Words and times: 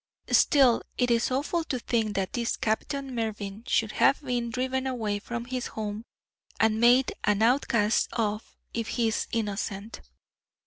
Still, 0.31 0.81
it 0.97 1.11
is 1.11 1.29
awful 1.29 1.63
to 1.65 1.77
think 1.77 2.15
that 2.15 2.33
this 2.33 2.57
Captain 2.57 3.13
Mervyn 3.13 3.63
should 3.67 3.91
have 3.91 4.19
been 4.23 4.49
driven 4.49 4.87
away 4.87 5.19
from 5.19 5.45
his 5.45 5.67
home 5.67 6.05
and 6.59 6.81
made 6.81 7.13
an 7.23 7.43
outcast 7.43 8.09
of 8.13 8.57
if 8.73 8.87
he 8.87 9.09
is 9.09 9.27
innocent.' 9.31 10.01